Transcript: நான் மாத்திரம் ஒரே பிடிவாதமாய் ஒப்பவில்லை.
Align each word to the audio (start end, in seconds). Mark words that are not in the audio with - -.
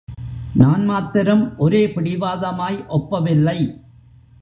நான் 0.53 0.85
மாத்திரம் 0.85 1.57
ஒரே 1.57 1.87
பிடிவாதமாய் 1.87 2.79
ஒப்பவில்லை. 2.89 3.59